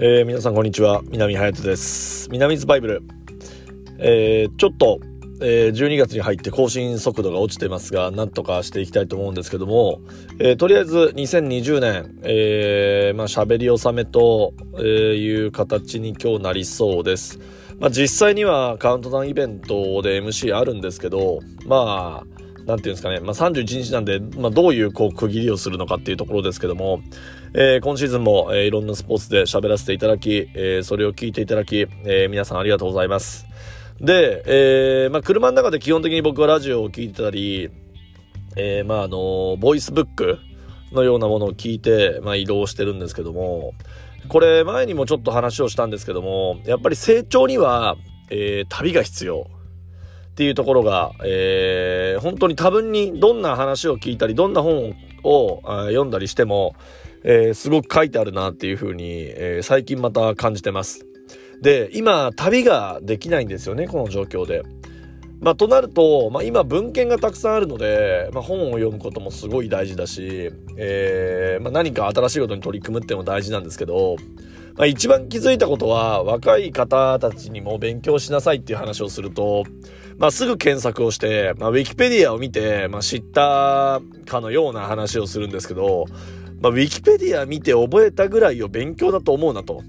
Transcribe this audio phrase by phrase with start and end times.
[0.00, 1.02] えー、皆さんこんにちは。
[1.10, 2.26] 南隼人です。
[2.30, 3.02] 南ズバイブル、
[3.98, 5.00] えー、ちょっと、
[5.42, 10.00] えー、12月に入って更新速度が落ちてますがなんとかしていきたいと思うんですけども、
[10.38, 17.38] えー、とりあえず2020年、えー、まあ喋り納めという形に今日なりそうです。
[17.78, 22.31] まあ実際にはカウントダウンイベントで MC あるんですけどまあ
[22.66, 27.00] なんていうんですかね、まあ、31日なんで、まあ、どういうこう区切りをするのかっていうところですけども、
[27.54, 33.46] えー、今シーズンも、えー、いろんなスポーツで喋らせていただき、えー、それを聞いていただき、えー、皆さんありがとうございます。
[34.00, 37.70] で、えー、まあ、車の中で基本的に僕はラジオを聞いてたり、
[38.56, 40.38] えー、まあ、あの、ボイスブック
[40.92, 43.74] のようなものを聞いて、まあ、移動してるんですけども、
[44.28, 47.96] これ前にもちょっと話をしたんですけども、やっぱり成長には、
[48.30, 49.46] えー、旅が必要。
[50.32, 56.74] っていうところが、えー、本当に多分にどんな話を聞いたり、どんな本を読んだりしても、
[57.22, 61.06] えー、すごく書いてあるなっていうふうに、えー、最近また感じてます。
[61.60, 64.62] で、今、旅ができないんですよね、この状況で。
[65.42, 74.16] まあ、となると、まあ、今文献がたくさんあるので、まあ、本を読むこともすごい大事だし、えー、まあ、何か新しいことに取り組むっても大事なんですけど、
[74.76, 79.64] まあ、一番気づいたことは、若い方たちにも勉強しなさいっていう話をすると、
[80.16, 86.04] まあ、すぐ検索をして、まあ、ウィキペディアを見て、まあ、知ったかのような話をするんですけど、
[86.60, 89.82] まあ、ウィキペディア見て覚えたぐらいを勉強だと思うなと、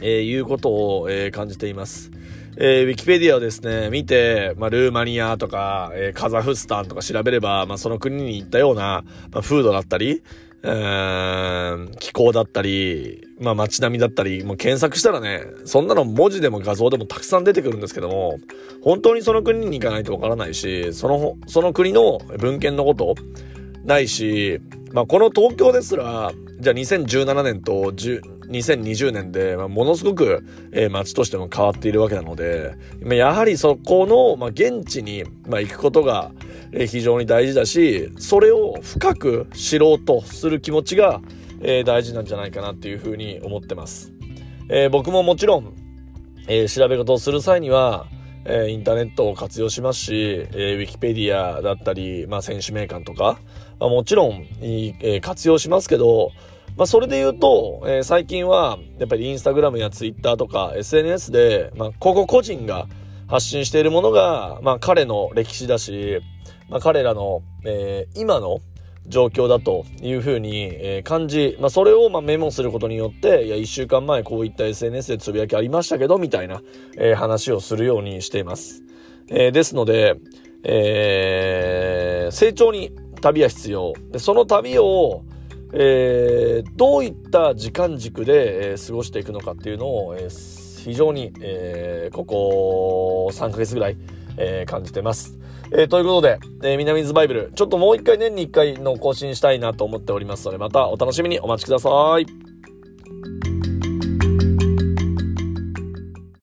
[0.00, 2.10] えー、いうことを、えー、感じています。
[2.58, 10.22] えー、ウィキペディアをですね、見て、まあ、ルーマニアとか、えー、カザフスタンとか調べれば、まあ、その国に行ったような、まあ、風土だったり、
[10.62, 18.38] えー、気候だったり、まあ街並みだったり、もう検索したらね、そんなの文字でも画像でもたくさん出てくるんですけども、
[18.82, 23.14] 本当にその国に行かないとわからないし、その、その国の文献のこと
[23.84, 24.60] ないし、
[24.92, 36.32] まあこの東京ですら、じゃあ2017年と2020年で、まあ、ものすごく、えー、街としても変わっているわけなので、まあ、やはりそこの、まあ、現地に、まあ、行くことが、
[36.72, 41.20] えー、非常に大事だし、それを深く知ろうとする気持ちが、
[41.60, 44.12] えー、大事なんじゃないかなっていうふうに思ってます。
[44.68, 45.74] えー、僕ももちろん、
[46.48, 48.06] えー、調べ事をする際には、
[48.48, 50.14] え、インターネットを活用しますし、
[50.52, 53.38] えー、ウィキペディアだったり、まあ、選手名鑑とか、
[53.80, 56.30] まあ、もちろん、え、活用しますけど、
[56.76, 62.86] まあ、それで言うと、えー、最近は、やっぱりインスタグラムやツイッターとか SNS で、まあ、個々個人が
[63.28, 66.20] 発信しているものが、まあ、彼の歴史だし、
[66.68, 68.60] まあ、彼らの、えー、今の
[69.08, 76.62] 状況だというふうに、えー、感じ、まあ、それをまあメモすることによって、いや、一週間前こういった SNS でつぶやきありましたけど、みたいな、
[76.96, 78.82] えー、話をするようにしています。
[79.28, 80.16] えー、ですので、
[80.62, 83.92] えー、成長に旅は必要。
[84.10, 85.24] で、その旅を、
[85.72, 93.96] えー、どういった時間軸で、えー、過ごしていくのかっていうのを、えー、非常に、えー、ここ3ヶ月ぐらい、
[94.36, 95.38] えー、感じてます。
[95.72, 101.90] えー、ということで、えー、南ズバイブル、ちょっともう一回年に一回の更新したいなと思っておりますので、またお楽しみにお待ちくださ
[102.20, 102.55] い。